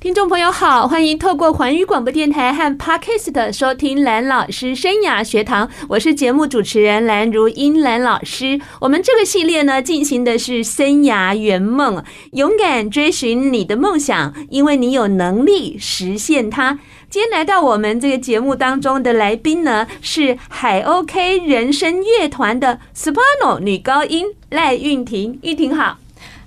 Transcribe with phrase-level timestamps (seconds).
[0.00, 8.58] 听众朋友好，欢迎透过环宇广播电台和 Podcast 收听蓝老师生涯学堂，我是节目主持人蓝如英蓝老师。
[8.80, 12.02] 我们这个系列呢，进行的是生涯圆梦，
[12.32, 16.78] 勇敢追寻你的梦想，因为你有能力实现它。
[17.10, 25.98] 今天来到我们这个节目当中的来宾呢，是海 OK 人声乐团的 Soprano 女高音赖韵婷，韵婷好。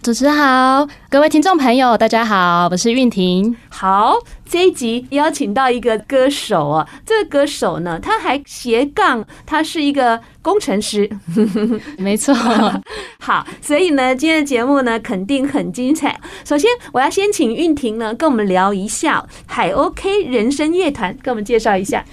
[0.03, 3.55] 主持好，各位听众朋友，大家好，我是韵婷。
[3.69, 11.09] 好，这一集邀请到一个歌手啊，这个歌手呢，他还斜杠，他是一个工程师，
[11.97, 12.35] 没错。
[13.17, 16.19] 好，所以呢，今天的节目呢，肯定很精彩。
[16.43, 22.03] 首先，我要先请韵婷呢，跟我们聊一下海 OK 人声乐团，跟我们介绍一下。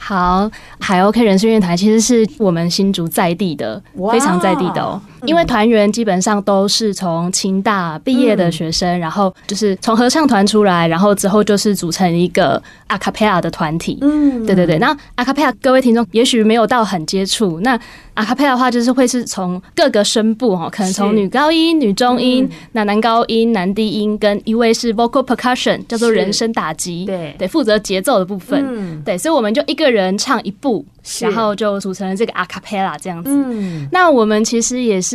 [0.00, 5.00] 好，海 OK 人声乐团其实是我们新竹在地的，非常在地的哦。
[5.26, 13.98] 因为团员基本上都是从清大毕业的学生，然后就是从合唱团出来，然后之后就是组成一个阿卡贝拉的团体。
[14.02, 14.78] 嗯，对对对。
[14.78, 17.78] 那阿卡贝拉各位听众也许没有到很接触，那
[18.14, 28.64] 阿卡贝拉的话就是会是从各个声部哦，可能从女高音、女中音、那男高音、男低音，跟一位是 vocal percussion，叫做人声打击，对对，负责节奏的部分。
[28.66, 30.84] 嗯，对，所以我们就一个人唱一部。
[31.20, 33.30] 然后就组成了这个阿卡贝拉这样子。
[33.32, 35.07] 嗯，那我们其实也是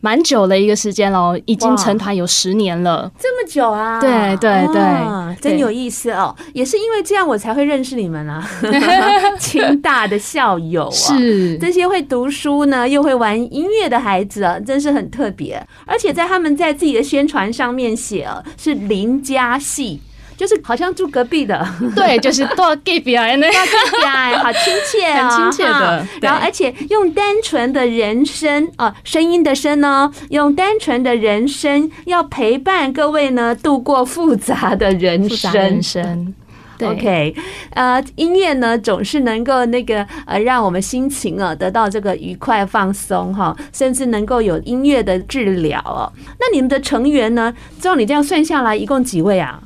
[0.00, 3.10] 蛮久的一个时间喽，已经成团有十年了。
[3.18, 4.00] 这么久啊？
[4.00, 6.34] 对对对，真有意思哦。
[6.52, 8.48] 也是因为这样，我才会认识你们啊。
[9.38, 15.64] 清大的校友啊，是这些会读书呢，又会玩音乐的孩子啊，真是很特别。
[15.86, 20.00] 而且在他们在自己的宣传上面写了是邻家系。
[20.40, 26.06] 就是好像住隔壁的， 对，就是多隔壁啊，那多隔壁啊，好亲切啊， 很亲切的。
[26.22, 35.52] 然后，而且用单纯的人声啊，声音的声呢，用单纯的人声，要陪伴各位呢度过复杂的人生。
[35.52, 36.34] 人生
[36.80, 37.34] ，OK，
[37.74, 46.10] 呃，音乐呢总是能够那个呃，让我们心情啊得到这个愉快放松哈，甚至能够有音乐的治疗哦。
[46.38, 47.52] 那你们的成员呢？
[47.78, 49.60] 照你这样算下来，一共几位啊？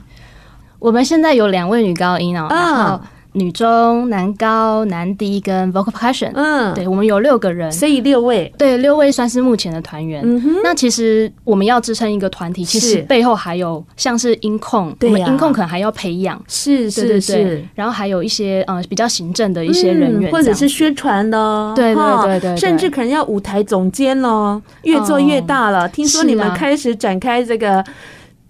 [0.78, 3.00] 我们现在有两位女高音哦，然后
[3.32, 10.22] 女中、男高、男低跟 vocal percussion，嗯，对，我们有六个人，所以六位，对，六位算是目前的团员。
[10.62, 25.88] 那其实我们要支撑一个团体，其实背后还有像是音控，我们音控可能还要培养，是是是，然后还有一些嗯比较行政的一些人员，或者是宣传的，对对对对，甚至可能要舞台总监喽，越做越大了。
[25.88, 27.84] 听说你们开始展开这个。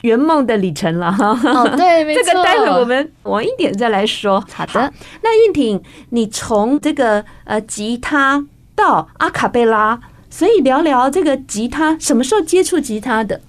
[0.05, 4.39] 圆梦的里程了哈，哦，对，没错， 这个待会我们晚一点再来说。
[4.53, 4.93] 好的，
[5.23, 8.45] 那韵婷，你从这个呃吉他
[8.77, 9.99] 到阿卡贝拉，
[10.29, 13.41] 所以聊聊这个吉他什么时候接触吉他的？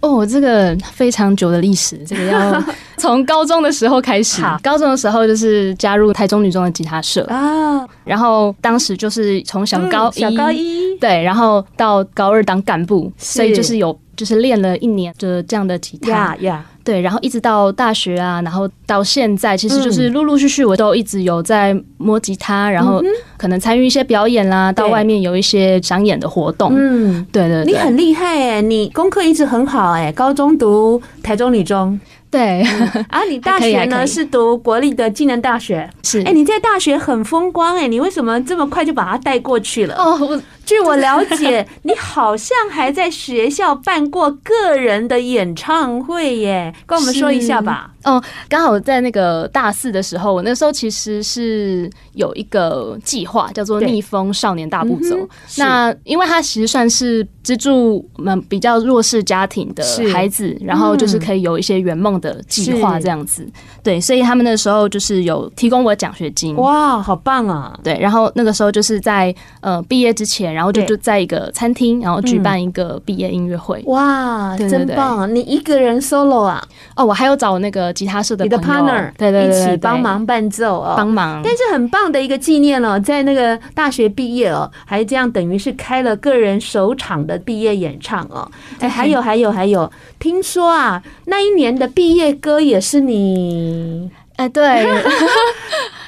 [0.00, 2.62] 哦，这个非常久的历史，这个要
[2.98, 4.42] 从高中的时候开始。
[4.62, 13.98] 高中的时候就是加入台中女中的吉他社啊，然后当时就是从小高一，小高一对，然后到高二当干部，所以就是有。
[14.16, 16.36] 就是练了一年的这样的吉他，
[16.84, 23.02] 对，然后一直到大学啊，然后到现在，其实就是陆陆续续我都一直有在摸吉他，然后
[23.38, 26.72] 可能参与一些表演啦，到外面有一些商演的活动。
[26.76, 31.98] 嗯，对对，你很厉害哎，你功课一直很好哎，高中读台中女中。
[32.30, 32.62] 对。
[33.08, 36.20] 啊，你 大学呢是读国立的技能大学，是。
[36.24, 39.94] 哎，你在大学很风光哎，你为什么这么快就把它带过去了？
[39.94, 47.90] 哦，我据我了解，你好像还在学校办过个人的演唱会耶，跟我们说一下吧。
[48.04, 55.16] 哦，刚好在那个大四的时候，我那时候其实是有一个计划，叫做“逆风少年大步走”。
[55.20, 59.82] 嗯、那因为它其实算是资助我们比较弱势家庭的
[60.12, 63.46] 孩子，然后就是可以有一些圆梦的计划这样子。
[63.82, 66.54] 对，所以他们那时候就是有提供我奖学金。
[66.56, 67.78] 哇，好棒啊！
[67.82, 73.82] 对，然后那个时候就是在呃毕业之前，然后就就在一个餐厅，然后举办一个毕业音乐会。
[73.86, 75.26] 哇，真棒啊！
[75.26, 76.62] 你一个人 solo 啊？
[76.94, 77.92] 哦，我还有找那个。
[77.94, 81.40] 吉他社的你的 partner，对对对，一起帮忙伴奏哦，帮忙。
[81.44, 88.50] 但是很棒的一个纪念哦，在那个大学毕业哦，还这样等于是开了个人首场的毕业演唱哦。
[88.80, 94.84] 哎，还有还有还有，听说啊，那一年的毕业歌也是你，哎，对。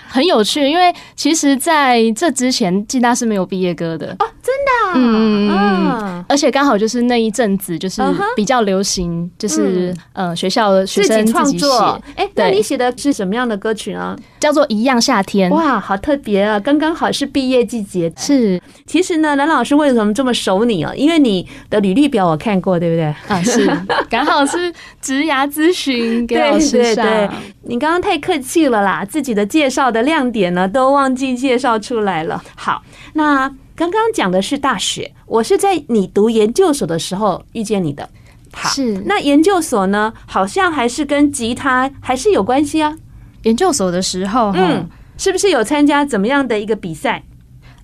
[0.09, 8.01] 很有趣，因为其实在这之前，暨大是没有毕业歌的哦，真的、啊，嗯嗯，而且刚好就是那一阵子，就是
[8.37, 11.67] 比较流行，就是、嗯、呃学校的学生自己写。
[12.15, 14.17] 哎、欸，那你写的是什么样的歌曲呢？
[14.39, 15.51] 叫做《一样夏天》。
[15.53, 16.61] 哇，好特别啊！
[16.61, 18.13] 刚刚好是毕业季节。
[18.17, 20.93] 是，其实呢，蓝老师为什么这么熟你啊？
[20.95, 23.05] 因为你的履历表我看过，对不对？
[23.27, 23.69] 啊，是，
[24.09, 27.05] 刚好是职涯咨询给老师上。
[27.05, 27.31] 对对对，
[27.63, 32.41] 你刚刚太客气了啦，自己的介绍的亮点呢都忘记介绍出来了。
[32.55, 32.81] 好，
[33.15, 38.09] 那刚刚讲的是大学，我是在你读研究所的时候遇见你的。
[38.53, 42.97] 好，是，那研究所呢，好像还是跟吉他还是有关系啊。
[43.43, 44.89] 研究所的时候，嗯，
[45.19, 47.23] 是不是有参加怎么样的一个比赛？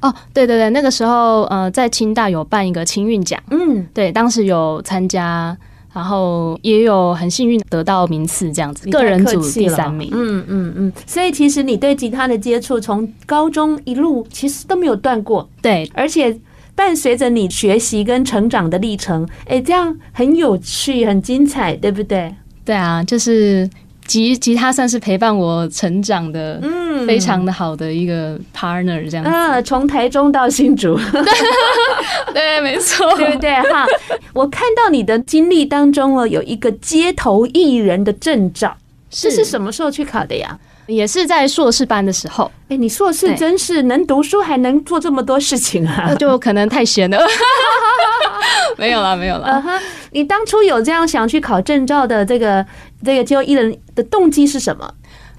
[0.00, 5.56] 哦，对对对，那个时候呃，在清大有办一个青运奖，嗯，对，当时有参加。
[5.93, 10.09] 然后也有很幸运得到名次，这样子，个人组第三名。
[10.12, 15.49] 嗯嗯嗯，所以其实你对吉他的接触，从高中一路其实都没有断过。
[15.61, 16.37] 对，而且
[16.75, 22.35] 伴随着你学习跟成长的历程，哎，这样很有趣，很精彩，对不对？
[22.65, 23.69] 对啊，就是。
[24.06, 29.31] 吉吉他算是陪伴我成长的，嗯，非常的好的一个 partner 这样子。
[29.31, 33.50] 嗯，从台中到新竹，对， 对，没错，对不对？
[33.70, 33.87] 哈，
[34.32, 38.76] 我看到你的经历当中哦，有一个街头艺人的证照，
[39.10, 40.58] 这是什么时候去考的呀？
[40.87, 42.50] 也是在硕士班的时候。
[42.69, 46.14] 哎，你硕士真是能读书还能做这么多事情啊！
[46.19, 47.19] 就可能太闲了。
[48.79, 49.46] 没有了，没有了。
[49.49, 49.81] 嗯哼，
[50.12, 52.64] 你当初有这样想去考证照的这个
[53.05, 54.90] 这个就业艺人的动机是什么？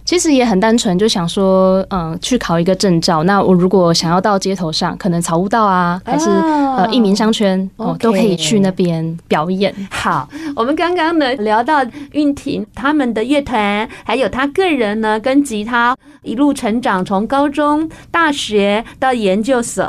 [0.06, 3.24] 其实也很单纯，就想说，嗯，去考一个证照。
[3.24, 9.74] 那我如果想要到街头上，可能草悟道啊，还是呃艺民商圈哦，都可以去那边表演。
[9.90, 19.84] 好，我们刚刚呢聊到韵婷他们的乐团，还有他个人呢跟吉他一路成长，从高中、大学到研究所。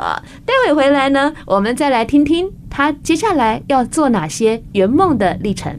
[0.45, 5.77] 待会回来呢，我们再来听听他接下来要做哪些圆梦的历程。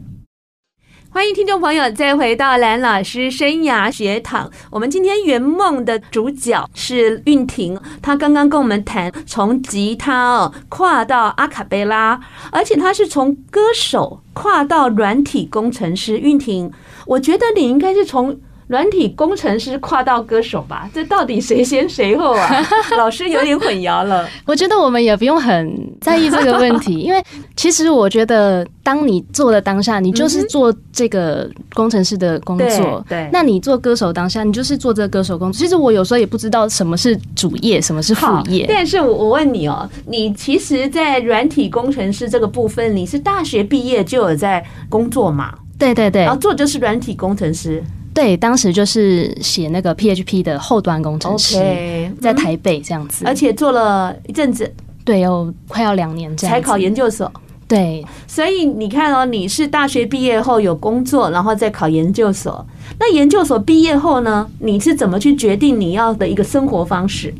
[1.17, 4.51] 欢迎听众朋友再回到蓝老师生涯学堂。
[4.69, 12.19] 我们今天圆梦的主角是韵婷，她刚刚跟我们谈从吉他哦跨到阿卡贝拉，
[12.51, 16.19] 而且她是从歌手跨到软体工程师。
[16.19, 16.71] 韵婷，
[17.07, 18.39] 我觉得你应该是从。
[18.67, 22.67] 软体工程师跨到歌手吧，这到底谁先谁后啊？
[22.97, 24.27] 老师有点混淆了。
[24.45, 27.23] 我觉得我们也不用很在意这个问题， 因为
[27.55, 33.03] 其实我觉得，当你做的当下，你就是做这个工程师的工作。
[33.07, 35.57] 对，那你做歌手当下，你就是做这个歌手工作。
[35.57, 38.65] 其实我有时候也不知道什么是主业，什么是副业。
[38.67, 45.53] 但是我我问你哦，你其实，在软体工程师这个部分，你是大学毕业就有在工作嘛？
[45.79, 47.81] 对对对，然后做就是软体工程师。
[48.17, 54.73] 对，当时就是写那个 PHP 的后端工程师，okay, 在台北这样子，而且做了一阵子，
[55.05, 57.31] 对，有快要两年这样子，才考研究所。
[57.67, 62.65] 对，所以你看哦，你是大学毕业后有工作，然后再考研究所。
[62.99, 67.31] 那研究所毕业后呢，你是怎么去决定你要的一个生活方式？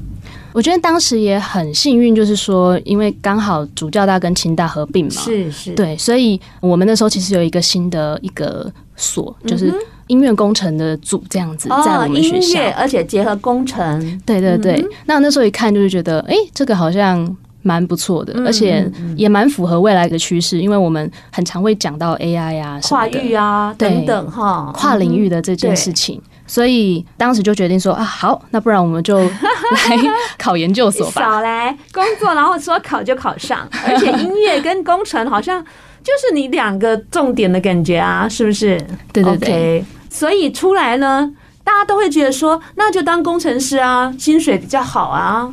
[0.54, 9.74] 我觉得当时也很幸运，就是说，因为刚好主教大跟清大合并嘛，是是，对，所以我们那时候其实有一个新的一个所，就是。
[10.08, 14.74] 音乐工程的组这样子，在我们学校，哦、而且结合工程，对对对。
[14.76, 29.98] 嗯、那那时候一看就是觉得，哎、欸，这个好像蛮不错的，而且也蛮符合未来的趋势，因为我们很常会讲到 AI 啊、跨域啊等等哈，跨领域的这件事情，所以当时就决定说啊，好，那不然我们就 来
[30.38, 35.62] 考研究所吧，少来工作，然后说考就考上， 而且音乐跟工程好像
[36.02, 38.80] 就是你两个重点的感觉啊，是不是？
[39.12, 39.82] 对对对。
[39.82, 41.32] Okay 所以出来呢，
[41.64, 45.48] 大家都会觉得说，那就当工程师啊，薪水比较好啊。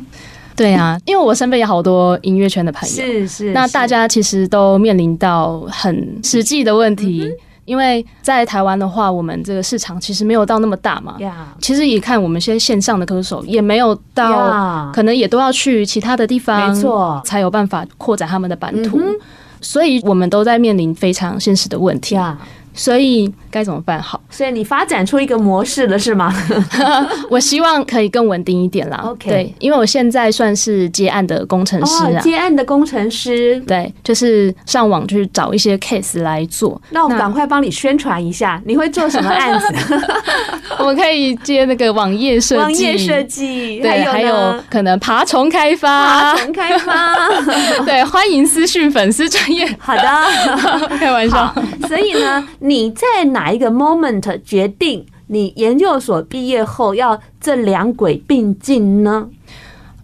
[0.55, 7.31] 对啊，因为我身边有好多音乐圈的朋友，是是，那大家其实都面临到很实际的问题。
[7.65, 11.15] 因为在台湾的话，我们这个市场其实没有到那么大嘛。
[11.61, 18.99] 其实也看我们现在线上的歌手也没有到，可能也都要去其他的地方，没错，才有办法扩展他们的版图。
[19.61, 22.15] 所以我们都在面临非常现实的问题。
[22.75, 24.21] 所以该怎么办好？
[24.29, 26.33] 所以你发展出一个模式了是吗？
[27.31, 29.01] 我希望可以更稳定一点啦。
[29.05, 36.79] OK，对，因为我现在算是接案的工程师啊，接案的工程师，对，就是上网去找一些 case 来做。
[36.89, 39.67] 那我赶快帮你宣传一下，你会做什么案子？
[40.77, 47.17] 我们可以接那个网页设计，网页设计，对，还有可能爬虫开发，爬虫开发，
[47.85, 49.65] 对，欢迎私讯粉丝专业。
[49.79, 51.55] 好的，开玩笑。
[51.87, 52.45] 所以呢。
[52.65, 59.29] 你在哪一个 moment 决定你研究所毕业后要这两轨并进呢？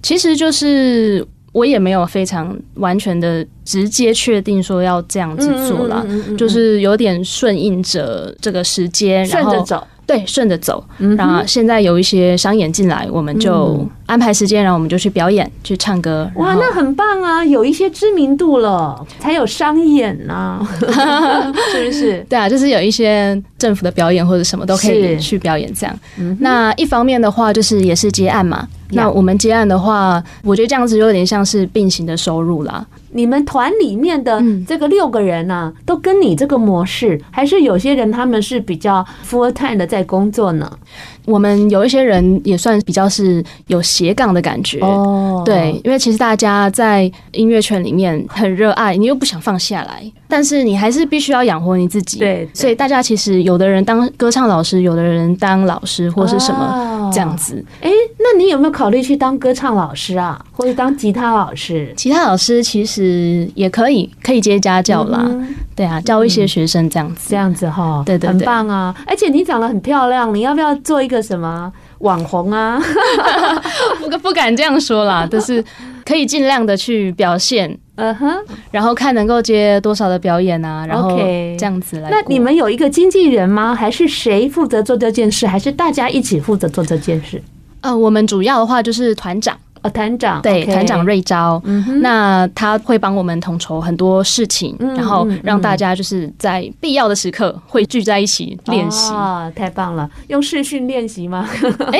[0.03, 6.05] 其实就是我也没有非常完全的直接确定说要这样子做啦，
[6.37, 9.85] 就是有点顺应着这个时间，顺着走。
[10.05, 10.83] 对，顺着走。
[11.17, 16.29] 然后现在有一些商演进来，我们就安排时间，然后我们就去表演、去唱歌。
[16.35, 17.45] 哇，那很棒啊！
[17.45, 20.59] 有一些知名度了，才有商演呢，
[21.71, 22.25] 是不是？
[22.27, 25.99] 对啊，就是有一些政府的表演或者什么都可以去表演这样。
[26.39, 28.67] 那一方面的话，就是也是接案嘛。
[28.89, 32.85] 那我们接案的话，我觉得这样子有点像是并行的收入啦。
[33.13, 40.71] 你们团里面的这个六个人呢、啊，都跟你这个模式，还是有些人他们是比较 full time 的在工作呢？
[41.25, 44.79] 我们有一些人也算比较是有斜杠的感觉。
[44.79, 57.63] 哦，对，因为其实大家在音乐圈里面很热爱，你又不想放下来，但是你还是必须要养活你自己，对，所以大家其实有的人当歌唱老师，有的人当老师或是什么这样子。
[57.81, 57.89] 哎，
[58.19, 61.91] 那你有没有考虑去当歌唱老师啊，或者当吉他老师？
[61.95, 65.25] 吉他老师其实也可以，可以接家教啦，
[65.75, 68.93] 对啊，教一些学生这样子，这样子哈，对对，很棒啊！
[69.07, 71.21] 而且你长得很漂亮，你要不要做一个？
[71.21, 72.81] 什么网红啊？
[74.01, 75.63] 不不敢这样说啦，但是
[76.03, 81.15] 可以尽量的去表现，嗯哼，然后看能够接多少的表演啊，然后
[81.57, 82.09] 这样子来。
[82.09, 83.75] 那你们有一个经纪人吗？
[83.75, 85.45] 还是谁负责做这件事？
[85.45, 87.41] 还是大家一起负责做这件事？
[87.81, 89.55] 呃，我们主要的话就是团长。
[89.83, 91.59] 哦，团长对，团长瑞昭，
[92.01, 99.11] 那他会帮我们统筹很多事情，然后让大家就是在必要的时刻会聚在一起练习。
[99.11, 100.07] 啊，太棒了！
[100.27, 101.49] 用视讯练习吗？
[101.91, 101.99] 哎，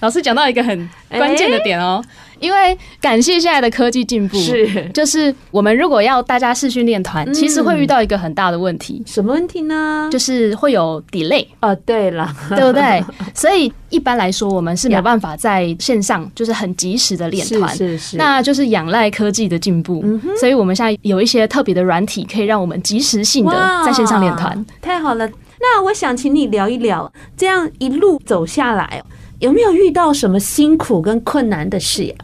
[0.00, 2.04] 老师讲到一个很关键的点哦。
[2.42, 9.02] 因为感谢现在的科技进步，是就是我们如果要大家试训练团，其实会遇到一个很大的问题。
[9.06, 10.08] 什么问题呢？
[10.12, 11.46] 就是会有 delay。
[11.60, 13.02] 哦，对了，对不对？
[13.32, 18.16] 所以一般来说，我们是没办法在线上就是很及时的练团，是是。
[18.16, 20.04] 那就是仰赖科技的进步，
[20.36, 24.66] 所以我们现在有一些特别的软体，可以让我们及时性的在线上练团。
[24.80, 25.28] 太好了，
[25.60, 29.02] 那我想请你聊一聊，这样一路走下来，
[29.38, 32.14] 有没有遇到什么辛苦跟困难的事呀？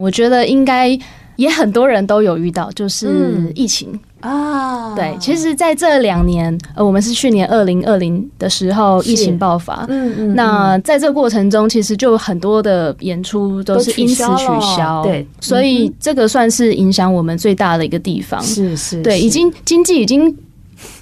[0.00, 0.98] 我觉得应该
[1.36, 3.88] 也很多人都有遇到，就是疫情
[4.20, 4.94] 啊。
[4.94, 10.34] 对，其实在这两年，呃，我们是去年二零二零的时候疫情爆发，嗯嗯。
[10.34, 15.26] 那在这个过程中，其实就很多的演出都是因此取消，对。
[15.38, 19.02] 所以这个算是影响我们最大的一个地方，是是。
[19.02, 20.34] 对，已经经济已经。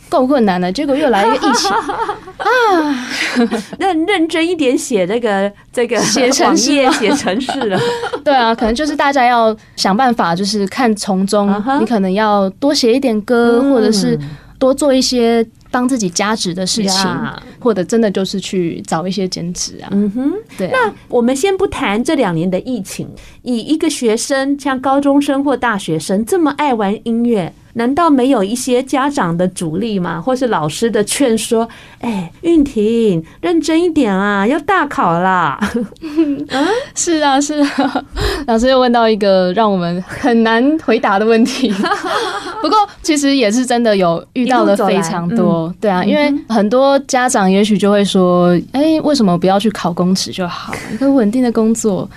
[0.09, 3.09] 够困难了，结果又来一个疫情啊！
[3.79, 7.79] 认认真一点写这个这个写程式，写程式了。
[8.25, 11.49] 对啊，可能就是大家要想办法，就是看从中，
[11.81, 14.19] 你可能要多写一点歌，或者是
[14.59, 17.09] 多做一些帮自己加值的事情，
[17.61, 19.89] 或者真的就是去找一些兼职啊。
[19.93, 20.69] 嗯哼，对。
[20.69, 23.09] 那我们先不谈这两年的疫情，
[23.43, 27.53] 以一个学生，像高中生或大学生这么爱玩音乐。
[27.79, 30.21] 难道没有一些家长的阻力吗？
[30.21, 31.67] 或是老师的劝说？
[32.01, 35.59] 哎，韵婷，认真一点啊，要大考啦！
[36.03, 36.47] 嗯，
[36.95, 38.05] 是啊，是啊。
[38.47, 41.73] 老师又问到一个让我们很难回答的问题。
[42.61, 45.73] 不过，其实也是真的有遇到了非常多。
[45.81, 50.75] 对啊，因为很多家长也许就会说：“哎，为什么不要去考公职就好？
[50.93, 52.09] 一个稳定的工作。”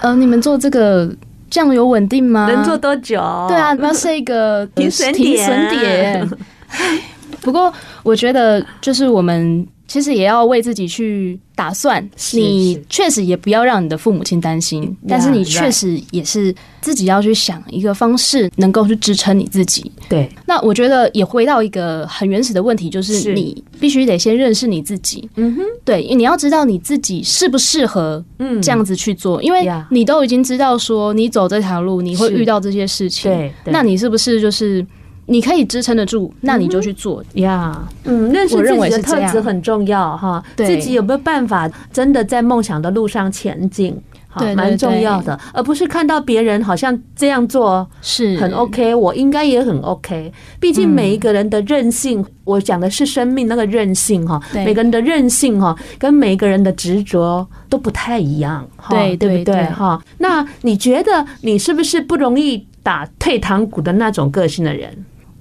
[0.00, 1.10] 呃，你们做这个。
[1.50, 2.46] 这样有稳定吗？
[2.50, 3.20] 能做多久？
[3.48, 5.24] 对啊，要设一个 停损点。
[5.36, 6.30] 停损点。
[7.42, 7.72] 不过
[8.02, 9.66] 我觉得，就是我们。
[9.94, 19.88] 其实也要为自己去打算，你确实也不要让你的父母亲担心，但是你确实也是自己要去想一个方式，能够去支撑你自己。
[20.08, 25.30] 对，那我觉得也回到一个很原始的问题，就是你必须得先认识你自己。
[25.36, 28.60] 嗯哼，对，你要知道你自己适不适合嗯。
[28.60, 34.84] 这样子去做，因为你都已经知道说你走这条路你会遇到这些事情，对，那你是不是就是？
[35.26, 37.86] 你可以支撑得住，那你就去做呀。
[38.04, 40.42] 嗯，认识自己的特质很重要哈。
[40.56, 43.96] 自己有没有办法真的在梦想的路上前进？
[44.28, 50.32] 好，蛮重要的，而不是看到别人好像这样做是很 OK，我应该也很 OK。
[50.58, 54.42] 毕竟每一个人的韧性，我讲的是生命那个韧性哈。
[54.52, 58.68] 每个人的韧性哈，跟每一个人的执着都不太一样。
[58.90, 59.66] 对对不对？
[59.66, 64.92] 哈，那你觉得你是不是不容易打退堂鼓的那种个性的人？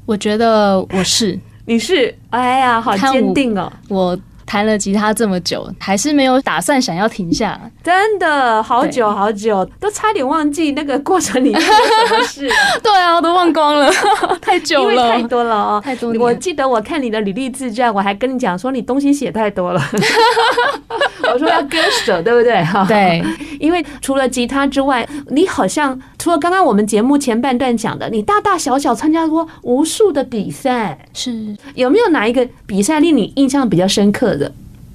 [0.05, 3.71] 我觉得我是，你是，哎呀，好坚定哦！
[3.89, 8.61] 我弹了吉他这么久，还是没有打算想要停下，真的？
[8.61, 11.67] 好久好久，都差点忘记那个过程里面是
[12.07, 12.49] 什么事。
[12.83, 13.89] 对啊，我都忘光了，
[14.41, 16.13] 太久了，太多了哦，太多。
[16.19, 19.81] 我记得我看你的履历自传，我还跟你讲说你东西写太多了，
[21.33, 22.61] 我说要割舍，对不对？
[22.65, 23.23] 哈，对，
[23.59, 34.49] 因为除了吉他之外，你好像除了刚刚我们节目前半段讲的，你大大小小参加过无数的比赛，是有没有哪一个比赛令你印象比较深刻的？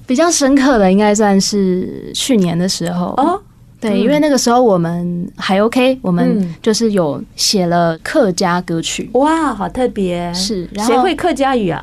[0.07, 3.39] 比较深刻的应该算是去年的时候哦。
[3.79, 9.09] 对，因为那个时候我们还 OK，我们就是有写了客家歌曲。
[9.13, 10.33] 哇，好特别！
[10.33, 11.81] 是，谁会客家语啊？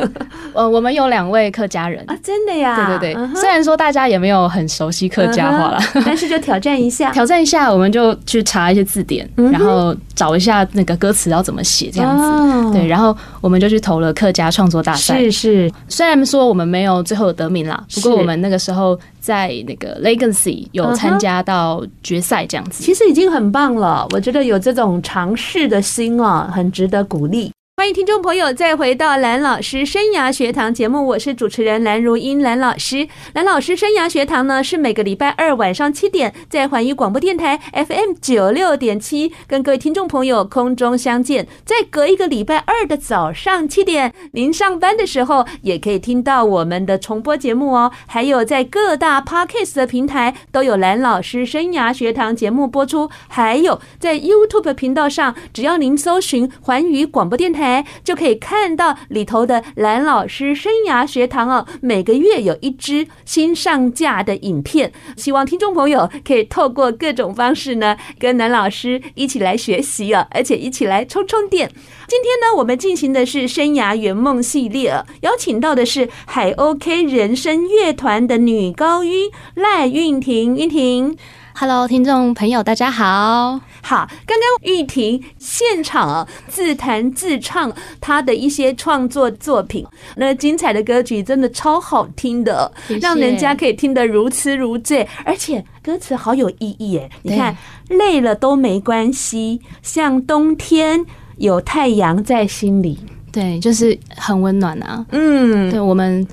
[0.52, 2.98] 呃，我们有两位客家人啊，真的呀？
[2.98, 12.72] 对对对，虽然说大家也没有很熟悉客家话了，但是就挑战一下， 挑战一下，我们就去查一些字典，然后找一下那个歌词要怎么写这样子。
[12.72, 15.18] 对，然后我们就去投了客家创作大赛。
[15.18, 18.98] 是是，虽然说我们没有最后得名啦，不过我们那个时候。
[19.20, 24.04] 在那个 Legacy 有参加加到决赛这样子，其实已经很棒了。
[24.10, 27.52] 我觉得有这种尝试的心啊，很值得鼓励。
[27.80, 33.08] 欢迎听众朋友再回到蓝老师生涯学堂节目，我是主持人蓝如英，蓝老师。
[33.32, 41.48] 蓝老师生涯学堂呢，是每个礼拜二晚上七点在环宇广播电台 FM 九六点七跟各位听众朋友空中相见。
[41.64, 47.90] 再隔一个礼拜二的早上七点，您上班的时候也可以听到我们的重播节目哦。
[48.06, 57.69] 还有在各大 Podcast 的平台都有蓝老师生涯学堂节目播出，还有在 YouTube 频道上，只要您搜寻环宇广播电台。
[58.04, 71.70] 就可以看到里头的蓝老师生涯学堂哦，每个月有一支新上架的影片，希望听众朋友可以透过各种方式呢，跟蓝老师一起来学习啊，而且一起来充充电。
[72.08, 81.16] 今天呢，我们进行的是生涯圆梦系列，邀请到的是海 OK 人声乐团的女高音赖韵婷，韵婷。
[81.60, 83.60] Hello，听众朋友，大家好。
[83.82, 89.86] 好，刚刚玉婷现场啊，自弹自唱她的一些创作作品，
[90.16, 97.10] 那精彩的歌曲真的超好听的，谢谢，让人家可以听得如痴如醉，而且歌词好有意义耶。
[97.20, 97.54] 你看，
[97.90, 101.04] 累了都没关系，像冬天
[101.36, 102.98] 有太阳在心里，
[103.30, 105.04] 对，就是很温暖啊。
[105.10, 106.26] 嗯，对我们。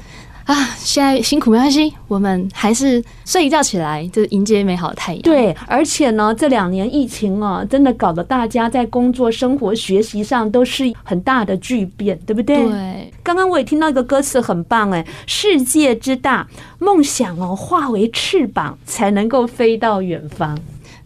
[0.47, 5.21] 啊，现在辛苦没关系，我们还是睡一觉起来就迎接美好的太阳。
[5.21, 12.65] 对，而且呢，这两年疫情啊，真的搞得大家在工作、生活、学习上都是很大的巨变，对不对？
[12.65, 13.11] 对。
[13.21, 16.47] 刚刚我也听到一个歌词很棒哎，世界之大，
[16.79, 20.57] 梦想哦化为翅膀，才能够飞到远方。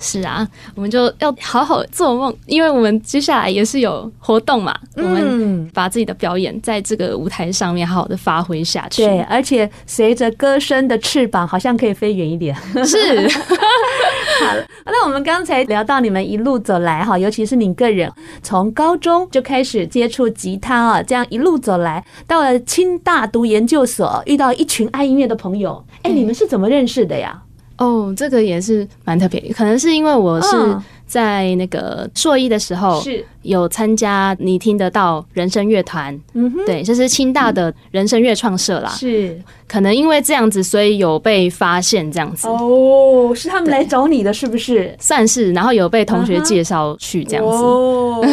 [0.02, 4.76] 是啊，我们就要好好做梦，因为我们接下来也是有活动嘛。
[4.96, 9.06] 嗯，我们把自己的表演在这个舞台上面好好的发挥下去。
[9.06, 12.56] 对，而且随着歌声的翅膀，好像可以飞远一点。
[12.84, 13.30] 是。
[14.42, 18.12] 好了，那我们刚才聊到你们一路走来哈，尤其是你个人，
[18.42, 25.86] 从高中就开始接触吉他啊，这样一路走来，到了清大读研究所，遇到一群爱音乐的朋友。
[26.02, 27.44] 哎，你们是怎么认识的呀？
[27.78, 33.26] 哦，这个也是蛮特别，可能是因为我是在那个硕一的时候是。
[33.42, 39.36] 有参加你听得到人声乐团，嗯哼，对，这是清大的人声乐创社啦，是。
[39.68, 42.48] 可能因为这样子，所以有被发现这样子。
[42.48, 44.96] 哦，是他们来找你的，是不是？
[45.00, 47.52] 算是，然后有被同学介绍去这样子。
[47.52, 48.24] 哦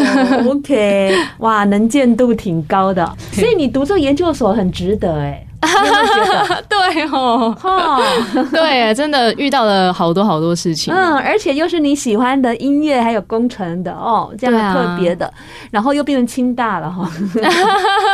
[0.46, 5.42] ，OK， 哇，能见度挺高的，所以你读这个研究所很值得哎。
[6.68, 7.55] 对哦，
[8.53, 10.94] 对，真的遇到了好多好多事情。
[10.94, 15.33] 嗯，而且又是你喜欢的音乐，还有工程的哦，这样特别的，
[15.71, 17.11] 然后又变成清大了哈。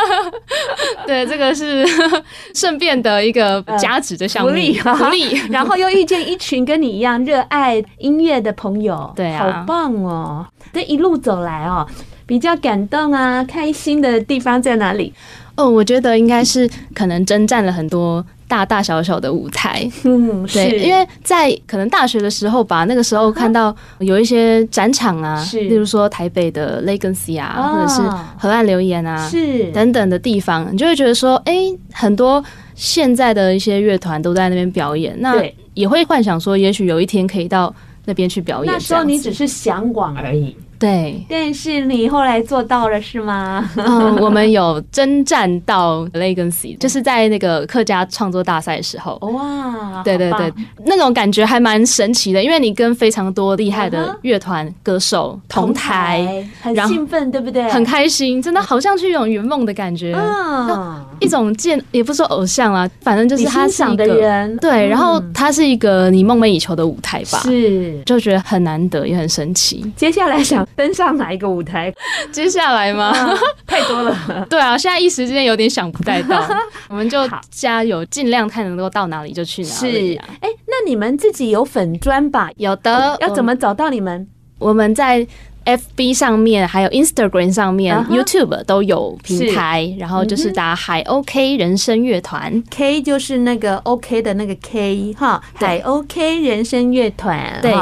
[1.06, 1.84] 对，这个是
[2.54, 5.40] 顺便的一个加值的项目，福利，福利。
[5.50, 10.46] 然后又遇见一群跟你一样热爱音乐的朋友，对啊，好棒哦！
[10.72, 11.86] 这一路走来哦，
[12.26, 15.12] 比较感动啊，开心的地方在哪里？
[15.56, 28.02] 哦，我觉得应该是可能征战了很多大大小小的舞台， 嗯，对，因为在可能大学的时候吧，那个时候看到有一些展场啊，是例如说台北的 Legacy 啊，哦、或者是
[28.38, 32.42] 河岸留言啊，是等等的地方，你就会觉得说，哎、欸，很多
[32.74, 35.42] 现在的一些乐团都在那边表演，那
[35.74, 38.72] 也会幻想说，也许有一天可以到那边去表演。
[38.72, 40.56] 那时候你只是向往而已。
[40.78, 43.70] 对，但是你后来做到了是吗？
[43.76, 49.16] 嗯，我们有征战到 Legacy，就是在那个客家创作大赛的时候。
[49.32, 50.52] 哇，对对对，
[50.84, 57.68] 那种感觉还蛮神奇的，因为你跟非常多厉害的乐团歌手同台，很兴奋，对不对？
[57.70, 60.14] 很开心，真的好像去一种圆梦的感觉。
[60.14, 69.84] 嗯，一种见也不说偶像啦，反正就是他想的人，对，然后他是一个你梦寐以求的舞台吧，是，就觉得很难得，也很神奇。
[69.96, 70.63] 接下来想。
[70.76, 71.92] 登上哪一个舞台？
[72.32, 73.08] 接下来吗？
[73.08, 73.34] 啊、
[73.66, 74.16] 太多了。
[74.50, 76.42] 对啊，现在一时之间有点想不太到。
[76.88, 80.24] 我们就加油，尽量看能够到哪里就去哪里、啊。
[80.26, 82.50] 是，哎、欸，那你们自己有粉砖吧？
[82.56, 83.16] 有的。
[83.20, 84.28] 要怎么找到你们？
[84.58, 85.26] 我们在。
[85.64, 97.58] FB 上面还有 Instagram 上面、uh huh.，YouTube 都有平台，然后就是打海 OK 人声乐团，K 就是那个 OK 的那个 K 哈，海 OK 人声乐团。
[97.62, 97.72] 对，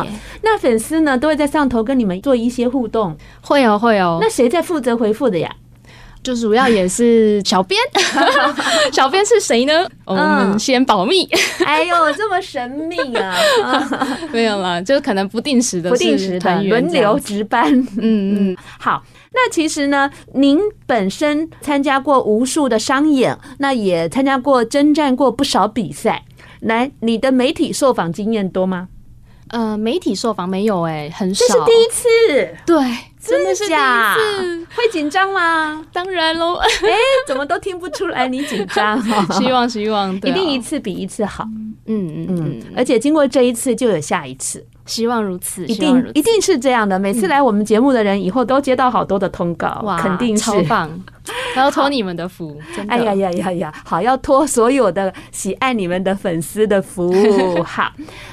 [0.42, 4.18] 那粉丝呢都会在上头跟你们做一些互动，会哦会哦。
[4.20, 5.54] 那谁在负责回复的呀？
[6.22, 7.80] 就主要也是小编，
[8.92, 9.86] 小编是谁呢？
[10.04, 11.28] 我们先保密。
[11.64, 13.36] 哎呦，这么神秘啊！
[14.32, 17.72] 没有啦，就可能不定时的、不定时的轮流值班。
[17.98, 19.02] 嗯嗯，好。
[19.34, 26.24] 那其实呢，您本身参加过无数的商演，那也参加过、征战过不少比赛。
[26.60, 28.88] 来，你的媒体受访经验多吗？
[29.48, 31.44] 呃，媒体受访没有哎、欸，很少。
[31.48, 32.56] 这是第一次。
[32.66, 33.11] 对。
[33.24, 34.16] 真的是假？
[34.74, 35.84] 会紧张吗？
[35.92, 36.54] 当然喽！
[36.56, 36.68] 哎，
[37.26, 39.00] 怎么都听不出来你紧张？
[39.38, 41.44] 希望希望，一定一次比一次好。
[41.86, 46.98] 嗯嗯嗯，而且经过这一次就有下一次，希望如此，一定一定是这样的。
[46.98, 50.90] 每次来我们节目的人，以后都接到好多的通告，哇，肯定是超棒。
[51.54, 52.56] 然后托你们的福，
[52.88, 53.72] 哎呀呀呀呀！
[53.84, 57.12] 好，要托所有的喜爱你们的粉丝的福。
[57.62, 57.92] 好，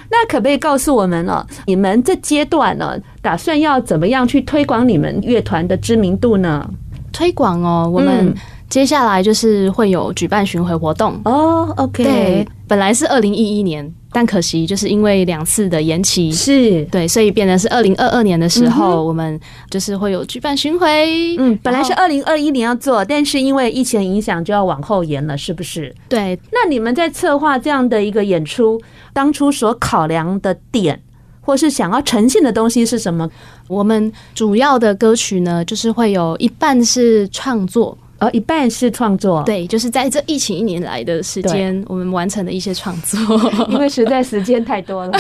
[0.10, 1.46] 那可不可以告诉我们了？
[1.68, 6.68] 你们这阶段呢，打算要怎么样去推广你们乐团的知名度呢？
[7.12, 8.34] 推广哦，我们
[8.70, 11.74] 接下来就是会有举办巡回活动哦。
[11.78, 13.94] OK，对，本来是二零一一年。
[14.12, 21.36] 但可惜，就是因为两次的延期，是对，所以变成是二零二二年的时候，我们就是会有举办巡回。
[21.38, 25.94] 嗯，本来是二零二一年要做，但是因为疫情影响，就要往后延了，是不是？
[26.08, 26.40] 对。
[26.52, 28.82] 那你们在策划这样的一个演出，
[29.14, 31.00] 当初所考量的点，
[31.42, 33.30] 或是想要呈现的东西是什么？
[33.68, 37.96] 我们主要的歌曲呢，就是会有一半是创作。
[38.20, 43.18] 呃，一半是创作，对，就是在这疫情一年来的时间，我们完成的一些创作，
[43.72, 45.18] 因为实在时间太多了。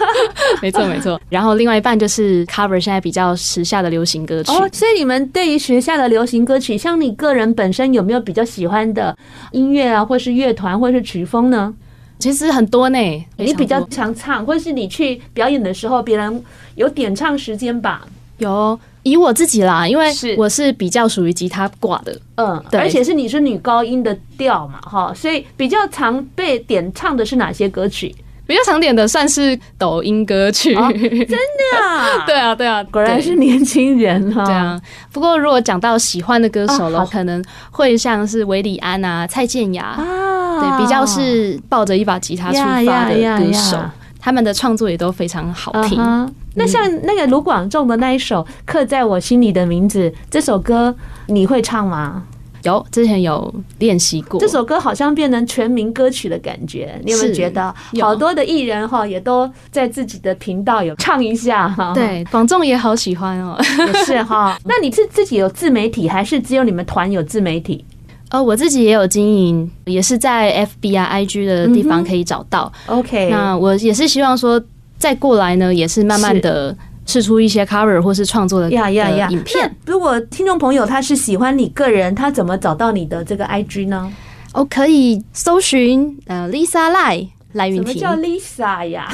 [0.60, 1.18] 没错，没错。
[1.30, 4.52] 然后另外一半就是 cover 现在比较时下的流行歌曲。
[4.52, 9.16] 哦，所以你们对于时下的流行歌曲，像你个人本身有没有比较喜欢的
[9.52, 11.72] 音乐啊，或是乐团，或是曲风呢？
[12.18, 12.98] 其实很多呢。
[13.38, 18.06] 你比较常唱，或是你去表演的时候，别人有点唱时间吧？
[18.36, 18.78] 有。
[19.04, 28.12] 以我自己啦，因为我是比较属于吉他挂的，嗯，对，而且是你是女高音的调嘛，哈，所以比较常被点唱的是哪些歌曲？
[28.46, 32.24] 比较常点的算是抖音歌曲，哦、 真的啊？
[32.26, 34.44] 对啊，对啊，果然是年轻人哈。
[34.44, 34.78] 对啊，
[35.12, 43.78] 不过如果讲到喜欢的歌手了，哦、可能会像是韦礼安啊、蔡健雅啊，对，比较是抱着一把吉他出发的歌手。
[44.20, 45.98] 他们的创作也都非常好听。
[45.98, 46.30] Uh huh.
[46.54, 50.94] 那像那个卢广仲的那一首《刻在我心里的名字》这首歌，
[51.26, 52.22] 你会唱吗？
[52.62, 54.40] 有，之前有练习过。
[54.40, 57.74] 这首歌好像变成全民歌曲的感觉，你有没有觉得？
[58.00, 61.92] 好多的艺人哈也都在自己的频道有唱一下哈。
[61.92, 64.58] 对，广仲也好喜欢哦，也是哈。
[64.64, 67.84] 那你是自己有自媒体，还是只有你们团有自媒体？
[68.30, 72.72] 哦，我自己也有经营，也是在 FB 啊、IG 的地方可以找到。
[72.86, 74.58] OK，那我也是希望说，
[75.04, 79.70] 再过来呢，也是慢慢的试出一些 cover 或是创作的呀呀呀影片。
[79.84, 84.10] 如果听众朋友他是喜欢你个人，他怎么找到你的这个 IG 呢？
[84.54, 87.28] 哦，可以搜寻呃 Lisa Lai。
[87.52, 89.08] 赖云婷，什么叫 Lisa 呀？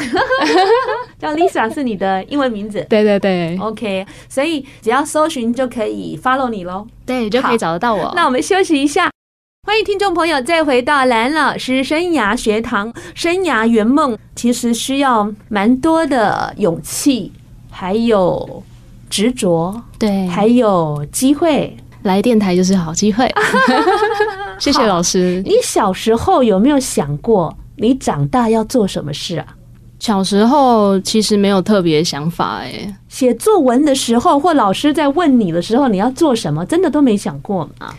[1.21, 2.87] 叫 Lisa 是你的英文名字？
[2.89, 4.07] 对对对，OK。
[4.31, 8.11] 所以只要搜寻就可以 follow 你喽，对，就可以找得到我。
[8.17, 9.11] 那我们休息一下，
[9.63, 12.93] 欢迎听众朋友再回到蓝老师生涯学堂。
[13.15, 17.31] 生涯圆梦其实需要蛮多的勇气，
[17.71, 18.63] 还有
[19.11, 21.77] 执着，对，还有机会。
[22.03, 23.33] 来电台就是好机会。
[24.59, 25.43] 谢谢老师。
[25.45, 27.55] 你小时候有没有想过？
[27.77, 29.47] 你长大要做什么事啊？
[29.99, 32.97] 小时候其实没有特别想法哎。
[33.09, 36.65] 写作文的时候，或老师在问你的时候，你要做什么？
[36.65, 37.95] 真的都没想过吗？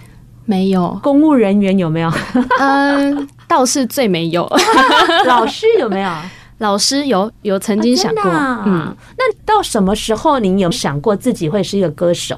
[0.46, 1.00] 没有。
[1.04, 2.12] 公务人员有没有？
[2.60, 4.50] 嗯，倒是最没有。
[5.26, 6.12] 老师有没有？
[6.60, 12.38] 老师有有曾经想过，啊啊、嗯，那到什么时候您有想过自己会是一个歌手？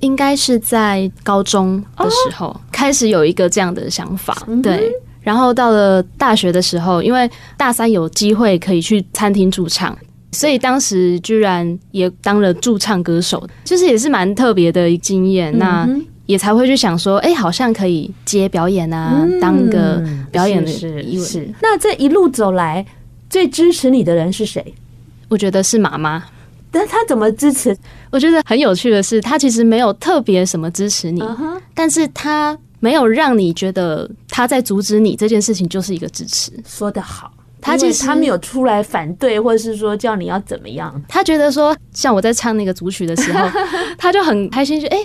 [0.00, 4.76] 应该是在高中的时候、哦、开始有一个这样的想法，对。
[4.76, 9.96] 嗯、然后到了大学的时候，因为大三有机会可以去餐厅驻唱，
[10.32, 15.50] 所以当时居然也当了驻唱歌手，就是也是蛮特别的一经验。
[15.54, 15.88] 嗯、那
[16.26, 20.70] 也才会去想说，哎、欸，好像可以接表演啊，嗯、当个表演的
[21.02, 21.24] 一位。
[21.24, 21.48] 是。
[21.60, 22.84] 那这一路走来，
[23.28, 24.74] 最支持你的人是谁？
[25.28, 26.22] 我觉得是妈妈。
[26.70, 27.76] 但他怎么支持？
[28.10, 31.60] 我觉得很有趣的是，他其实没有特别什么支持你，uh huh.
[31.74, 36.50] 但是他没有让你觉得他在阻止你这件事情就是一个支持。
[36.66, 37.30] 说得好，
[37.60, 40.98] 他其实他没有出来反对，或者是说叫你要怎么样。
[41.08, 43.46] 他觉得说，像我在唱那个组曲的时候，
[43.98, 44.96] 他就很开心，就：“哎，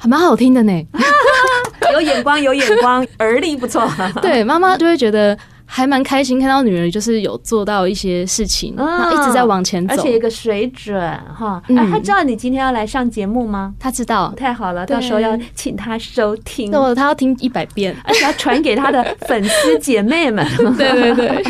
[0.00, 0.72] 还蛮好听的呢，
[1.92, 3.86] 有眼光，有眼光， 耳力不错。”
[4.20, 5.36] 对，妈妈就会觉得。
[5.72, 11.00] 还蛮开心看到女儿就是有做到一些事情，那、嗯、一直在往前走，而且一个水准
[11.32, 11.62] 哈。
[11.68, 13.72] 哎、嗯，他知道你今天要来上节目吗？
[13.78, 16.72] 他知道，太好了，到时候要请他收听。
[16.72, 20.44] 对，他要听一百遍，而且要传给他的粉丝姐妹们。
[20.76, 21.44] 对 对对，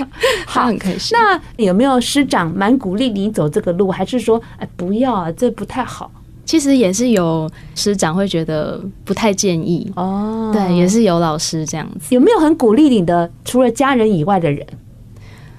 [0.44, 1.16] 好，很开心。
[1.18, 6.10] 那有没有师长蛮鼓励你走这个路，还是说，哎，不要啊，这不太好？
[6.50, 12.12] 其实也是有师长会觉得不太建议哦，对，也是有老师这样子。
[12.12, 13.30] 有没有很鼓励你的？
[13.44, 14.66] 除了家人以外的人，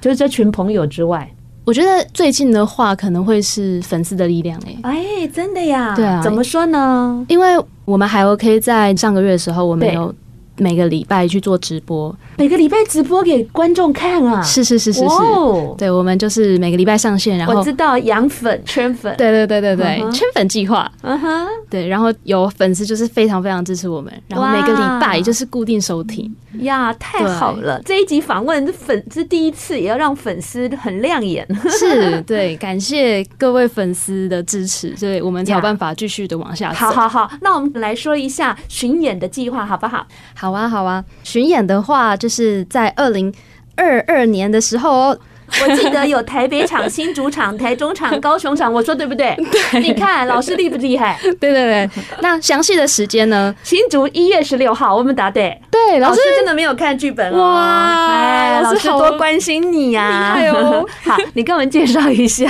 [0.01, 5.95] 就是这群朋友之外，我觉得最近的话可能会是粉丝的力量哎、欸，哎，真的呀？
[5.95, 7.25] 对啊，怎么说呢？
[7.29, 10.13] 因为我们还 OK，在上个月的时候，我们有。
[10.57, 14.41] 每个礼拜去做直播，每个礼拜直播给观众看啊！
[14.43, 15.07] 是是是是是，
[15.77, 26.33] 对，我们就是每个礼拜上线，然后我知道养粉圈粉，对对对对对，圈粉计划，嗯哼，对，然后有粉丝就是非常非常支持我们，然后每个礼拜就是固定收听。
[26.59, 27.81] 呀，太好了！
[27.85, 36.75] 这一集访问这粉丝第一次，也要让粉丝很亮眼，是对，感谢各位粉丝的支持，所以我们才有办法继续的往下走。
[36.75, 40.05] 好好好，那我们来说一下巡演的计划，好不好？
[40.41, 40.51] 好。
[40.51, 43.33] 啊，好啊，巡演的话，就是在二零
[43.75, 45.15] 二二年的时候。
[45.61, 49.35] 我记得有台北场、新竹场、台中场、高雄场，我说对不对？
[49.51, 51.19] 对，你看老师厉不厉害？
[51.41, 51.89] 对对对。
[52.21, 53.53] 那详细的时间呢？
[53.61, 55.59] 新竹一月十六号，我们答对。
[55.69, 57.37] 对，老师真的没有看剧本哦。
[57.37, 60.37] 哇，哎，老师多关心你呀！
[60.39, 60.87] 厉害哦。
[61.03, 62.49] 好，你跟我们介绍一下。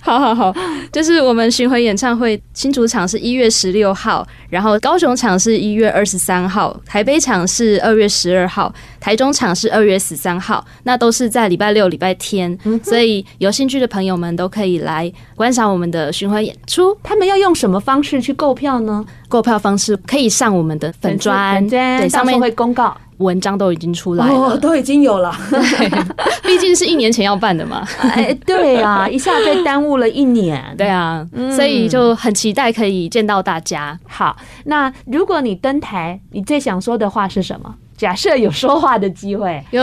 [0.00, 0.50] 好好好，
[0.90, 10.64] 就是我们巡回演唱会，新竹场是一月十六号，然后高雄场是一月二十三号，台北场是二月十二号，台中场是二月十三号。
[10.84, 12.58] 那都是在礼拜六、礼拜天。
[12.82, 16.96] 所以有兴趣的朋友们都可以来观赏我们的巡回演出。
[17.02, 19.04] 他们要用什么方式去购票呢？
[19.28, 25.36] 购票方式可以上我们的粉砖，对，上面会公告，文章都已经出来了，哦，都已经有了。
[25.50, 25.90] 对，
[26.42, 27.86] 毕竟是一年前要办的嘛。
[28.00, 30.62] 哎，对啊， 一下被耽误了一年。
[30.76, 33.98] 对啊，所以就很期待可以见到大家。
[34.06, 37.74] 好，那如果你登台，你最想说的话是什么？
[37.96, 39.82] 假设有说话的机会，有。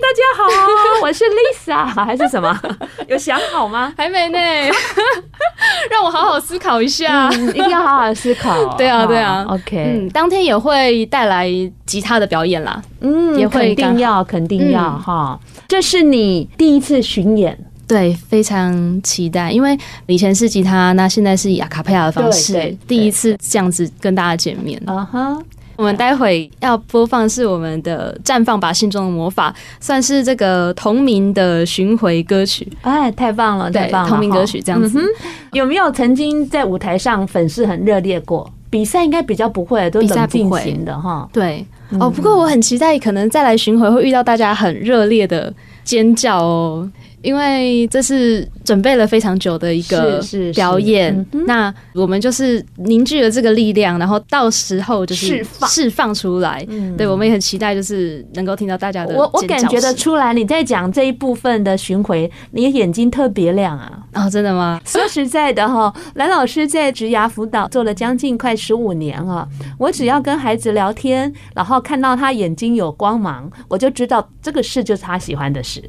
[0.00, 0.48] 大家好，
[1.02, 2.58] 我是 Lisa，还是什么？
[3.08, 3.92] 有想好吗？
[3.96, 4.38] 还没呢，
[5.90, 8.74] 让我好好思考一下，嗯、一定要好好思考。
[8.76, 9.76] 对啊，对啊，OK。
[9.76, 11.48] 嗯，当天也会带来
[11.84, 15.38] 吉他的表演啦，嗯，也会肯定要，肯定要哈。
[15.68, 19.76] 这是你第一次巡演，对，非常期待，因为
[20.06, 25.38] 以前是吉他，那现在是以阿卡贝拉的方式，第一次这样子跟大家见面，啊哈。
[25.82, 29.50] 我们待会要播放是我们的《绽放吧心中的魔法》，
[29.84, 32.70] 算是这个同名的巡回歌曲。
[32.82, 34.08] 哎，太棒了，太棒了！
[34.08, 35.04] 同名歌曲这样子，嗯，
[35.50, 38.48] 有没有曾经在舞台上粉丝很热烈过？
[38.70, 41.28] 比赛应该比较不会，都冷静型的哈。
[41.32, 41.66] 对，
[41.98, 46.88] 哦，不过我很期待，可能再来巡回会遇到大家很热烈的尖叫哦。
[47.22, 50.20] 因为这是准备了非常久的一个
[50.54, 56.66] 表演，那我们就是凝聚了这个力量，然后到时候就是释放释放出来。
[56.96, 59.14] 对，我们也很期待，就是能够听到大家的。
[59.14, 64.00] 我我感觉得出来，你在讲这一部分的巡回，你的眼睛特别亮啊！
[64.14, 64.80] 哦，真的吗？
[64.84, 75.82] 说实在的哈， 蓝老师在职涯辅导做了将近快十五年了，我只要跟孩子聊天，然后看到他眼睛有光芒，我就知道这个事就是他喜欢的事。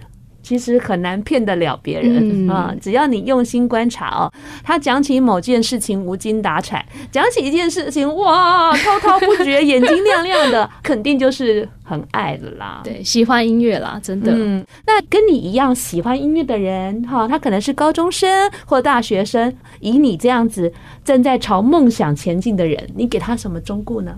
[0.44, 2.68] 其实很难骗得了别人啊！
[2.72, 12.82] 嗯、只要你用心观察哦，他讲起某件事情无精打采，讲起一件事情哇滔滔不绝，眼睛亮亮的， 肯定就是很爱的啦。
[12.84, 14.34] 对，喜欢音乐啦，真的。
[14.36, 20.72] 嗯，那跟你一样喜欢音乐的人哈，他可能是高中生或大学生，以你这样子
[21.06, 24.14] 正在朝梦想前进的人，你给他什么忠告呢？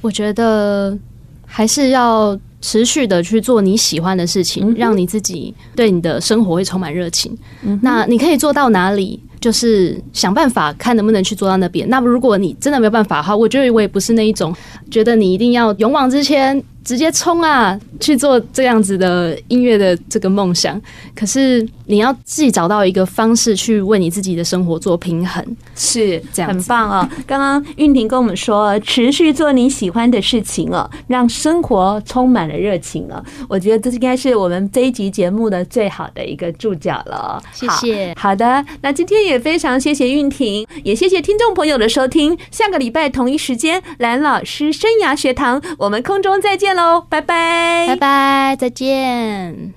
[0.00, 0.96] 我觉得
[1.44, 7.36] 还是要持续的去做你喜欢的事情，让你自己对你的生活会充满热情。
[7.82, 9.20] 那你可以做到哪里？
[9.40, 11.88] 就是想办法看能不能去做到那边。
[11.88, 14.52] 那么如果你真的没有办法的话，我觉得我也不是那一种
[14.90, 16.60] 觉得你一定要勇往直前。
[16.88, 20.80] 直接冲啊，去做这样子的音乐的这个梦想。
[21.14, 25.44] 可是你要自己找到一个方式去为你自己的生活做平衡，
[25.76, 27.06] 是这样，很棒哦。
[27.26, 33.22] 刚刚韵婷跟我们说，持续做你喜欢的事情哦，让生活充满了热情哦。
[33.50, 37.42] 我觉得这应该是我们这一集节目的最好的一个注脚了。
[37.52, 38.14] 谢谢。
[38.16, 42.34] 好的，那今天也非常谢谢韵婷，也谢谢听众朋友的收听。
[42.50, 46.77] 下个礼拜同一时间，蓝老师生涯学堂，我们空中再见。
[47.08, 49.58] 拜拜，拜拜，再见。